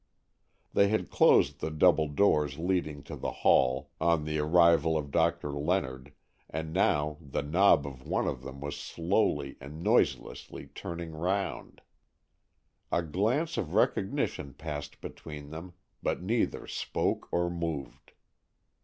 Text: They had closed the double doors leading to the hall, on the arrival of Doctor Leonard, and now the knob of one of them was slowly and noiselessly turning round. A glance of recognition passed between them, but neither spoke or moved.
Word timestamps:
They 0.73 0.87
had 0.87 1.11
closed 1.11 1.59
the 1.59 1.69
double 1.69 2.07
doors 2.07 2.57
leading 2.57 3.03
to 3.03 3.15
the 3.15 3.29
hall, 3.45 3.91
on 4.01 4.25
the 4.25 4.39
arrival 4.39 4.97
of 4.97 5.11
Doctor 5.11 5.51
Leonard, 5.51 6.11
and 6.49 6.73
now 6.73 7.19
the 7.21 7.43
knob 7.43 7.85
of 7.85 8.07
one 8.07 8.25
of 8.27 8.41
them 8.41 8.61
was 8.61 8.75
slowly 8.75 9.57
and 9.61 9.83
noiselessly 9.83 10.69
turning 10.73 11.11
round. 11.11 11.81
A 12.91 13.03
glance 13.03 13.57
of 13.59 13.75
recognition 13.75 14.55
passed 14.55 15.01
between 15.01 15.51
them, 15.51 15.73
but 16.01 16.19
neither 16.19 16.65
spoke 16.65 17.27
or 17.31 17.51
moved. 17.51 18.13